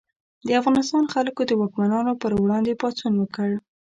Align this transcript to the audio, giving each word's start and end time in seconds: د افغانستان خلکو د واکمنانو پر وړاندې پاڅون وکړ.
د 0.47 0.49
افغانستان 0.59 1.03
خلکو 1.13 1.41
د 1.45 1.51
واکمنانو 1.61 2.13
پر 2.21 2.31
وړاندې 2.41 2.77
پاڅون 2.81 3.13
وکړ. 3.17 3.49